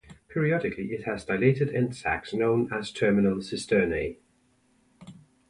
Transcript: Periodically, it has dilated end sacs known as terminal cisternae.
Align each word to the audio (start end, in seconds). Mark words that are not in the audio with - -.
Periodically, 0.29 0.85
it 0.93 1.03
has 1.03 1.25
dilated 1.25 1.69
end 1.75 1.95
sacs 1.95 2.33
known 2.33 2.67
as 2.73 2.91
terminal 2.91 3.35
cisternae. 3.37 4.17